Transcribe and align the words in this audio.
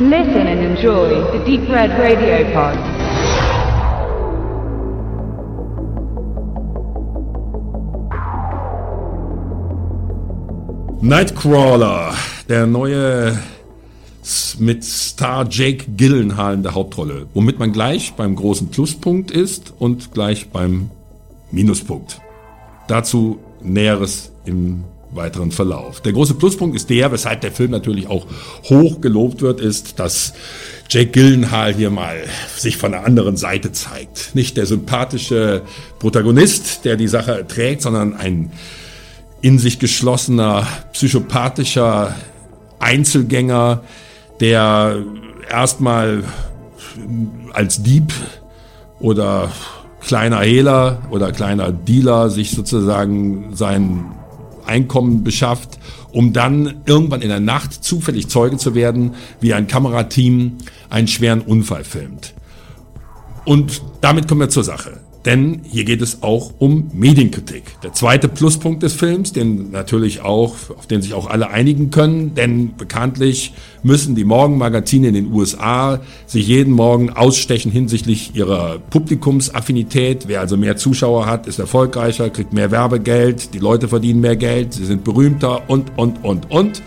Listen 0.00 0.46
and 0.46 0.60
enjoy 0.60 1.08
the 1.32 1.44
Deep 1.44 1.68
Red 1.68 1.90
Radio 1.98 2.44
Pod. 2.52 2.78
Nightcrawler, 11.02 12.14
der 12.48 12.68
neue 12.68 13.36
mit 14.60 14.84
Star 14.84 15.44
Jake 15.50 15.86
Gyllenhaal 15.96 16.54
in 16.54 16.62
der 16.62 16.76
Hauptrolle, 16.76 17.26
womit 17.34 17.58
man 17.58 17.72
gleich 17.72 18.12
beim 18.12 18.36
großen 18.36 18.68
Pluspunkt 18.68 19.32
ist 19.32 19.74
und 19.80 20.12
gleich 20.12 20.50
beim 20.50 20.90
Minuspunkt. 21.50 22.20
Dazu 22.86 23.40
Näheres 23.60 24.30
im 24.44 24.84
weiteren 25.10 25.52
Verlauf. 25.52 26.00
Der 26.00 26.12
große 26.12 26.34
Pluspunkt 26.34 26.76
ist 26.76 26.90
der, 26.90 27.10
weshalb 27.12 27.40
der 27.40 27.52
Film 27.52 27.70
natürlich 27.70 28.08
auch 28.08 28.26
hoch 28.68 29.00
gelobt 29.00 29.42
wird, 29.42 29.60
ist, 29.60 29.98
dass 29.98 30.34
Jake 30.90 31.10
Gyllenhaal 31.10 31.74
hier 31.74 31.90
mal 31.90 32.16
sich 32.56 32.76
von 32.76 32.92
der 32.92 33.04
anderen 33.04 33.36
Seite 33.36 33.72
zeigt. 33.72 34.34
Nicht 34.34 34.56
der 34.56 34.66
sympathische 34.66 35.62
Protagonist, 35.98 36.84
der 36.84 36.96
die 36.96 37.08
Sache 37.08 37.46
trägt, 37.46 37.82
sondern 37.82 38.14
ein 38.14 38.52
in 39.40 39.58
sich 39.58 39.78
geschlossener, 39.78 40.66
psychopathischer 40.92 42.14
Einzelgänger, 42.80 43.82
der 44.40 45.04
erstmal 45.48 46.24
als 47.52 47.82
Dieb 47.82 48.12
oder 48.98 49.50
kleiner 50.00 50.40
Hehler 50.40 51.02
oder 51.10 51.32
kleiner 51.32 51.70
Dealer 51.70 52.30
sich 52.30 52.50
sozusagen 52.50 53.54
sein 53.54 54.06
Einkommen 54.68 55.24
beschafft, 55.24 55.78
um 56.12 56.32
dann 56.32 56.82
irgendwann 56.86 57.22
in 57.22 57.28
der 57.28 57.40
Nacht 57.40 57.84
zufällig 57.84 58.28
Zeuge 58.28 58.56
zu 58.56 58.74
werden, 58.74 59.14
wie 59.40 59.54
ein 59.54 59.66
Kamerateam 59.66 60.58
einen 60.90 61.08
schweren 61.08 61.40
Unfall 61.40 61.84
filmt. 61.84 62.34
Und 63.44 63.82
damit 64.00 64.28
kommen 64.28 64.42
wir 64.42 64.48
zur 64.50 64.64
Sache. 64.64 65.00
Denn 65.24 65.62
hier 65.64 65.84
geht 65.84 66.00
es 66.00 66.22
auch 66.22 66.52
um 66.58 66.90
Medienkritik. 66.94 67.64
Der 67.82 67.92
zweite 67.92 68.28
Pluspunkt 68.28 68.82
des 68.84 68.94
Films, 68.94 69.32
den 69.32 69.72
natürlich 69.72 70.20
auch, 70.20 70.54
auf 70.76 70.86
den 70.86 71.02
sich 71.02 71.12
auch 71.12 71.28
alle 71.28 71.50
einigen 71.50 71.90
können, 71.90 72.34
denn 72.34 72.76
bekanntlich 72.76 73.52
müssen 73.82 74.14
die 74.14 74.24
Morgenmagazine 74.24 75.08
in 75.08 75.14
den 75.14 75.32
USA 75.32 76.00
sich 76.26 76.46
jeden 76.46 76.72
Morgen 76.72 77.10
ausstechen 77.10 77.72
hinsichtlich 77.72 78.34
ihrer 78.36 78.78
Publikumsaffinität. 78.90 80.28
Wer 80.28 80.40
also 80.40 80.56
mehr 80.56 80.76
Zuschauer 80.76 81.26
hat, 81.26 81.48
ist 81.48 81.58
erfolgreicher, 81.58 82.30
kriegt 82.30 82.52
mehr 82.52 82.70
Werbegeld, 82.70 83.54
die 83.54 83.58
Leute 83.58 83.88
verdienen 83.88 84.20
mehr 84.20 84.36
Geld, 84.36 84.72
sie 84.74 84.86
sind 84.86 85.02
berühmter 85.02 85.68
und, 85.68 85.90
und, 85.96 86.24
und, 86.24 86.50
und. 86.50 86.82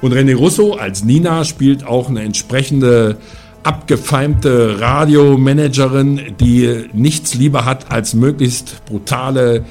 Und 0.00 0.12
René 0.12 0.34
Russo 0.34 0.74
als 0.74 1.04
Nina 1.04 1.44
spielt 1.44 1.86
auch 1.86 2.08
eine 2.08 2.22
entsprechende 2.22 3.16
abgefeimte 3.64 4.80
Radiomanagerin, 4.80 6.36
die 6.38 6.84
nichts 6.92 7.34
lieber 7.34 7.64
hat 7.64 7.90
als 7.90 8.14
möglichst 8.14 8.84
brutale 8.86 9.64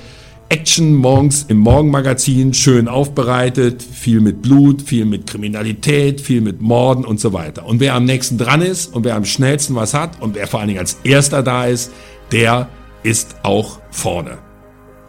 Action 0.49 0.93
morgens 0.93 1.45
im 1.47 1.57
Morgenmagazin, 1.57 2.53
schön 2.53 2.87
aufbereitet, 2.87 3.81
viel 3.81 4.19
mit 4.21 4.41
Blut, 4.43 4.83
viel 4.83 5.05
mit 5.05 5.25
Kriminalität, 5.25 6.21
viel 6.21 6.41
mit 6.41 6.61
Morden 6.61 7.05
und 7.05 7.19
so 7.19 7.33
weiter. 7.33 7.65
Und 7.65 7.79
wer 7.79 7.95
am 7.95 8.05
nächsten 8.05 8.37
dran 8.37 8.61
ist 8.61 8.93
und 8.93 9.03
wer 9.03 9.15
am 9.15 9.25
schnellsten 9.25 9.75
was 9.75 9.93
hat 9.93 10.21
und 10.21 10.35
wer 10.35 10.45
vor 10.45 10.59
allen 10.59 10.67
Dingen 10.67 10.79
als 10.79 10.99
erster 11.03 11.41
da 11.41 11.65
ist, 11.65 11.91
der 12.31 12.69
ist 13.01 13.37
auch 13.43 13.79
vorne. 13.89 14.37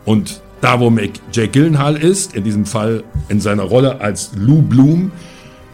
Und 0.07 0.41
da, 0.61 0.81
wo 0.81 0.91
Jake 1.31 1.49
Gyllenhaal 1.49 1.97
ist, 1.97 2.35
in 2.35 2.45
diesem 2.45 2.65
Fall 2.65 3.05
in 3.29 3.41
seiner 3.41 3.65
Rolle 3.65 4.01
als 4.01 4.33
Lou 4.37 4.63
Bloom, 4.63 5.13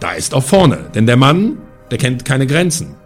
da 0.01 0.13
ist 0.13 0.35
auch 0.35 0.43
vorne. 0.43 0.91
Denn 0.95 1.07
der 1.07 1.17
Mann, 1.17 1.59
der 1.93 1.99
kennt 1.99 2.25
keine 2.25 2.47
Grenzen. 2.49 2.97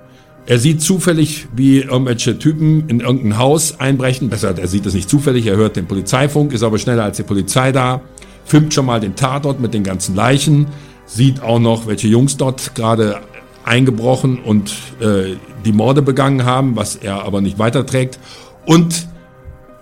Er 0.47 0.59
sieht 0.59 0.83
zufällig, 0.83 1.47
wie 1.57 1.81
irgendwelche 1.81 2.39
Typen 2.39 2.87
in 2.89 3.01
irgendein 3.01 3.39
Haus 3.39 3.81
einbrechen. 3.81 4.29
Besser, 4.29 4.57
er 4.59 4.69
sieht 4.69 4.85
es 4.85 4.93
nicht 4.93 5.09
zufällig, 5.09 5.47
er 5.47 5.57
hört 5.57 5.77
den 5.77 5.87
Polizeifunk, 5.87 6.53
ist 6.53 6.63
aber 6.63 6.79
schneller 6.79 7.05
als 7.05 7.17
die 7.17 7.23
Polizei 7.23 7.73
da, 7.73 8.03
filmt 8.45 8.75
schon 8.75 8.85
mal 8.85 9.01
den 9.01 9.17
Tatort 9.17 9.61
mit 9.61 9.73
den 9.73 9.85
ganzen 9.85 10.15
Leichen, 10.15 10.67
sieht 11.07 11.43
auch 11.43 11.59
noch, 11.59 11.87
welche 11.87 12.09
Jungs 12.09 12.37
dort 12.37 12.75
gerade 12.75 13.21
eingebrochen 13.65 14.39
und 14.39 14.75
äh, 15.01 15.37
die 15.65 15.73
Morde 15.73 16.03
begangen 16.03 16.45
haben, 16.45 16.77
was 16.77 16.97
er 16.97 17.25
aber 17.25 17.41
nicht 17.41 17.59
weiterträgt. 17.59 18.19
Und 18.67 19.09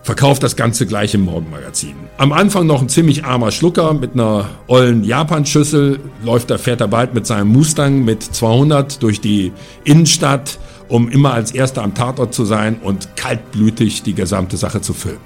verkauft 0.02 0.42
das 0.42 0.56
Ganze 0.56 0.86
gleich 0.86 1.14
im 1.14 1.24
Morgenmagazin. 1.24 1.94
Am 2.18 2.32
Anfang 2.32 2.66
noch 2.66 2.82
ein 2.82 2.88
ziemlich 2.88 3.24
armer 3.24 3.50
Schlucker 3.50 3.94
mit 3.94 4.14
einer 4.14 4.50
ollen 4.66 5.04
Japan-Schüssel, 5.04 6.00
läuft 6.24 6.50
er, 6.50 6.58
fährt 6.58 6.80
er 6.80 6.88
bald 6.88 7.14
mit 7.14 7.26
seinem 7.26 7.48
Mustang 7.48 8.04
mit 8.04 8.22
200 8.22 9.02
durch 9.02 9.20
die 9.20 9.52
Innenstadt, 9.84 10.58
um 10.88 11.08
immer 11.08 11.32
als 11.32 11.52
Erster 11.52 11.82
am 11.82 11.94
Tatort 11.94 12.34
zu 12.34 12.44
sein 12.44 12.78
und 12.82 13.16
kaltblütig 13.16 14.02
die 14.02 14.14
gesamte 14.14 14.56
Sache 14.56 14.80
zu 14.80 14.92
filmen. 14.92 15.20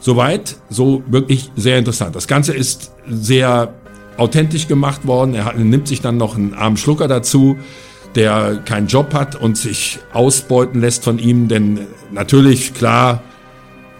Soweit, 0.00 0.56
so 0.68 1.02
wirklich 1.06 1.50
sehr 1.56 1.78
interessant. 1.78 2.14
Das 2.14 2.28
Ganze 2.28 2.54
ist 2.54 2.92
sehr 3.08 3.74
authentisch 4.16 4.68
gemacht 4.68 5.06
worden. 5.06 5.34
Er 5.34 5.54
nimmt 5.54 5.88
sich 5.88 6.00
dann 6.00 6.16
noch 6.16 6.36
einen 6.36 6.54
armen 6.54 6.76
Schlucker 6.76 7.08
dazu, 7.08 7.56
der 8.14 8.56
keinen 8.64 8.88
Job 8.88 9.14
hat 9.14 9.36
und 9.36 9.56
sich 9.56 9.98
ausbeuten 10.12 10.80
lässt 10.80 11.04
von 11.04 11.18
ihm, 11.18 11.48
denn 11.48 11.80
natürlich, 12.10 12.74
klar, 12.74 13.22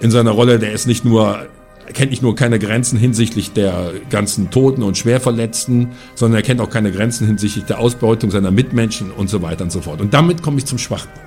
in 0.01 0.11
seiner 0.11 0.31
Rolle, 0.31 0.59
der 0.59 0.73
ist 0.73 0.87
nicht 0.87 1.05
nur 1.05 1.47
er 1.87 1.95
kennt 1.95 2.11
nicht 2.11 2.23
nur 2.23 2.35
keine 2.35 2.59
Grenzen 2.59 2.99
hinsichtlich 2.99 3.53
der 3.53 3.93
ganzen 4.11 4.51
Toten 4.51 4.83
und 4.83 4.99
Schwerverletzten, 4.99 5.89
sondern 6.15 6.41
er 6.41 6.43
kennt 6.43 6.61
auch 6.61 6.69
keine 6.69 6.93
Grenzen 6.93 7.27
hinsichtlich 7.27 7.65
der 7.65 7.79
Ausbeutung 7.79 8.31
seiner 8.31 8.51
Mitmenschen 8.51 9.11
und 9.11 9.31
so 9.31 9.41
weiter 9.41 9.65
und 9.65 9.73
so 9.73 9.81
fort. 9.81 10.03
Und 10.03 10.13
damit 10.13 10.43
komme 10.43 10.59
ich 10.59 10.67
zum 10.67 10.77
Schwachpunkt. 10.77 11.19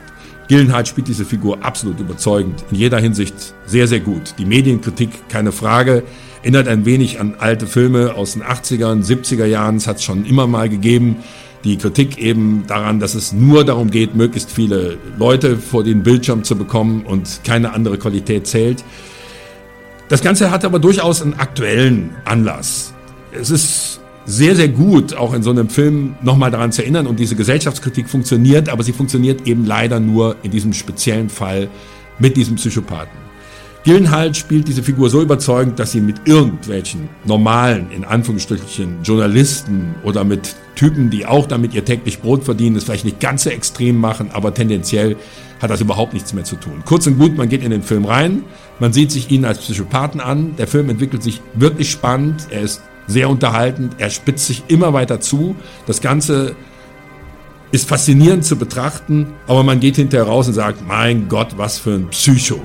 Gillenhardt 0.47 0.87
spielt 0.87 1.07
diese 1.07 1.25
Figur 1.25 1.65
absolut 1.65 1.99
überzeugend, 1.99 2.63
in 2.69 2.77
jeder 2.77 2.99
Hinsicht 2.99 3.33
sehr, 3.65 3.87
sehr 3.87 4.01
gut. 4.01 4.35
Die 4.37 4.45
Medienkritik, 4.45 5.09
keine 5.29 5.51
Frage, 5.51 6.03
erinnert 6.43 6.67
ein 6.67 6.85
wenig 6.85 7.19
an 7.19 7.35
alte 7.39 7.65
Filme 7.65 8.13
aus 8.13 8.33
den 8.33 8.43
80er, 8.43 9.03
70er 9.03 9.45
Jahren, 9.45 9.77
es 9.77 9.87
hat 9.87 9.97
es 9.97 10.03
schon 10.03 10.25
immer 10.25 10.45
mal 10.45 10.69
gegeben 10.69 11.23
die 11.63 11.77
Kritik 11.77 12.17
eben 12.17 12.65
daran, 12.67 12.99
dass 12.99 13.13
es 13.15 13.33
nur 13.33 13.63
darum 13.63 13.91
geht, 13.91 14.15
möglichst 14.15 14.51
viele 14.51 14.97
Leute 15.17 15.57
vor 15.57 15.83
den 15.83 16.03
Bildschirm 16.03 16.43
zu 16.43 16.55
bekommen 16.55 17.05
und 17.05 17.41
keine 17.43 17.73
andere 17.73 17.97
Qualität 17.97 18.47
zählt. 18.47 18.83
Das 20.09 20.21
Ganze 20.21 20.51
hat 20.51 20.65
aber 20.65 20.79
durchaus 20.79 21.21
einen 21.21 21.35
aktuellen 21.35 22.11
Anlass. 22.25 22.93
Es 23.31 23.49
ist 23.49 24.01
sehr, 24.25 24.55
sehr 24.55 24.67
gut, 24.67 25.13
auch 25.13 25.33
in 25.33 25.43
so 25.43 25.51
einem 25.51 25.69
Film 25.69 26.15
nochmal 26.21 26.51
daran 26.51 26.71
zu 26.71 26.81
erinnern 26.81 27.07
und 27.07 27.19
diese 27.19 27.35
Gesellschaftskritik 27.35 28.09
funktioniert, 28.09 28.69
aber 28.69 28.83
sie 28.83 28.93
funktioniert 28.93 29.47
eben 29.47 29.65
leider 29.65 29.99
nur 29.99 30.35
in 30.43 30.51
diesem 30.51 30.73
speziellen 30.73 31.29
Fall 31.29 31.69
mit 32.19 32.37
diesem 32.37 32.55
Psychopathen. 32.55 33.20
Gillenhalt 33.83 34.37
spielt 34.37 34.67
diese 34.67 34.83
Figur 34.83 35.09
so 35.09 35.23
überzeugend, 35.23 35.79
dass 35.79 35.91
sie 35.91 36.01
mit 36.01 36.27
irgendwelchen 36.27 37.09
normalen, 37.25 37.89
in 37.89 38.05
Anführungsstrichen, 38.05 38.99
Journalisten 39.01 39.95
oder 40.03 40.23
mit 40.23 40.55
Typen, 40.75 41.09
die 41.09 41.25
auch 41.25 41.47
damit 41.47 41.73
ihr 41.73 41.83
täglich 41.83 42.21
Brot 42.21 42.43
verdienen, 42.43 42.75
das 42.75 42.83
vielleicht 42.83 43.05
nicht 43.05 43.19
ganz 43.19 43.43
so 43.43 43.49
extrem 43.49 43.97
machen, 43.97 44.29
aber 44.33 44.53
tendenziell 44.53 45.15
hat 45.59 45.71
das 45.71 45.81
überhaupt 45.81 46.13
nichts 46.13 46.31
mehr 46.33 46.43
zu 46.43 46.57
tun. 46.57 46.83
Kurz 46.85 47.07
und 47.07 47.17
gut, 47.17 47.35
man 47.35 47.49
geht 47.49 47.63
in 47.63 47.71
den 47.71 47.81
Film 47.81 48.05
rein, 48.05 48.43
man 48.79 48.93
sieht 48.93 49.11
sich 49.11 49.31
ihn 49.31 49.45
als 49.45 49.57
Psychopathen 49.57 50.21
an, 50.21 50.55
der 50.57 50.67
Film 50.67 50.87
entwickelt 50.89 51.23
sich 51.23 51.41
wirklich 51.55 51.89
spannend, 51.89 52.47
er 52.51 52.61
ist 52.61 52.83
sehr 53.07 53.29
unterhaltend, 53.29 53.95
er 53.97 54.11
spitzt 54.11 54.45
sich 54.45 54.63
immer 54.67 54.93
weiter 54.93 55.21
zu, 55.21 55.55
das 55.87 56.01
Ganze 56.01 56.55
ist 57.71 57.89
faszinierend 57.89 58.45
zu 58.45 58.57
betrachten, 58.57 59.33
aber 59.47 59.63
man 59.63 59.79
geht 59.79 59.95
hinterher 59.95 60.27
raus 60.27 60.47
und 60.47 60.53
sagt, 60.53 60.87
mein 60.87 61.29
Gott, 61.29 61.57
was 61.57 61.79
für 61.79 61.95
ein 61.95 62.09
Psycho. 62.09 62.59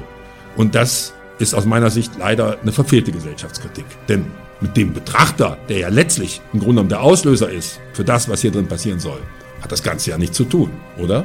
Und 0.56 0.74
das 0.74 1.12
ist 1.38 1.54
aus 1.54 1.66
meiner 1.66 1.90
Sicht 1.90 2.12
leider 2.18 2.58
eine 2.60 2.72
verfehlte 2.72 3.12
Gesellschaftskritik. 3.12 3.84
Denn 4.08 4.26
mit 4.60 4.76
dem 4.76 4.92
Betrachter, 4.94 5.58
der 5.68 5.78
ja 5.78 5.88
letztlich 5.88 6.40
im 6.52 6.60
Grunde 6.60 6.76
genommen 6.76 6.88
der 6.88 7.02
Auslöser 7.02 7.50
ist 7.50 7.80
für 7.92 8.04
das, 8.04 8.28
was 8.28 8.40
hier 8.40 8.50
drin 8.50 8.66
passieren 8.66 9.00
soll, 9.00 9.20
hat 9.60 9.70
das 9.70 9.82
Ganze 9.82 10.10
ja 10.10 10.18
nichts 10.18 10.36
zu 10.36 10.44
tun, 10.44 10.70
oder? 10.98 11.24